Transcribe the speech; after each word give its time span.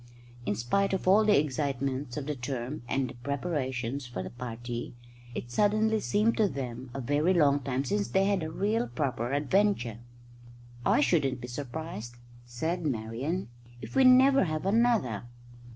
In 0.47 0.55
spite 0.55 0.93
of 0.93 1.07
all 1.07 1.23
the 1.23 1.37
excitements 1.39 2.17
of 2.17 2.25
the 2.25 2.33
term 2.33 2.81
and 2.87 3.07
the 3.07 3.13
preparations 3.13 4.07
for 4.07 4.23
the 4.23 4.31
party, 4.31 4.95
it 5.35 5.51
suddenly 5.51 5.99
seemed 5.99 6.37
to 6.37 6.47
them 6.47 6.89
a 6.95 6.99
very 6.99 7.35
long 7.35 7.59
time 7.59 7.83
since 7.83 8.07
they 8.07 8.25
had 8.25 8.41
had 8.41 8.49
a 8.49 8.51
real 8.51 8.87
proper 8.87 9.31
adventure. 9.31 9.99
"I 10.83 11.01
shouldn't 11.01 11.39
be 11.39 11.47
surprised," 11.47 12.15
said 12.45 12.83
Marian, 12.83 13.49
"if 13.79 13.95
we 13.95 14.03
never 14.03 14.45
have 14.45 14.65
another." 14.65 15.25